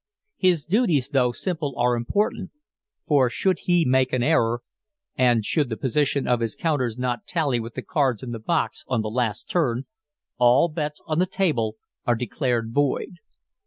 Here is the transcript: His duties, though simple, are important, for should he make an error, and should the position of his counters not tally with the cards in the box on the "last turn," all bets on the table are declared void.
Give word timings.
His 0.37 0.65
duties, 0.65 1.09
though 1.09 1.31
simple, 1.31 1.75
are 1.77 1.95
important, 1.95 2.49
for 3.05 3.29
should 3.29 3.59
he 3.65 3.85
make 3.85 4.11
an 4.13 4.23
error, 4.23 4.63
and 5.15 5.45
should 5.45 5.69
the 5.69 5.77
position 5.77 6.27
of 6.27 6.39
his 6.39 6.55
counters 6.55 6.97
not 6.97 7.27
tally 7.27 7.59
with 7.59 7.75
the 7.75 7.83
cards 7.83 8.23
in 8.23 8.31
the 8.31 8.39
box 8.39 8.83
on 8.87 9.03
the 9.03 9.11
"last 9.11 9.47
turn," 9.47 9.85
all 10.39 10.69
bets 10.69 11.03
on 11.05 11.19
the 11.19 11.27
table 11.27 11.75
are 12.03 12.15
declared 12.15 12.73
void. 12.73 13.17